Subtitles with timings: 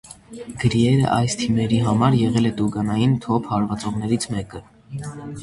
[0.61, 4.65] Գրիերը այս թիմերի համար եղել է տուգանային թոփ հարվածողներից մեկը։